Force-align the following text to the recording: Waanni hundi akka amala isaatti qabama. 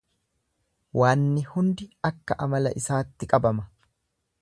Waanni 1.01 1.45
hundi 1.51 1.89
akka 2.11 2.41
amala 2.47 2.75
isaatti 2.83 3.33
qabama. 3.35 3.71